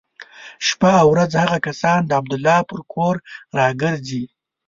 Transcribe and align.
شپه 0.67 0.91
او 1.01 1.07
ورځ 1.15 1.31
هغه 1.43 1.57
کسان 1.67 1.99
د 2.05 2.11
عبدالله 2.19 2.59
پر 2.69 2.79
کور 2.93 3.15
را 3.57 3.67
ګرځي. 3.81 4.23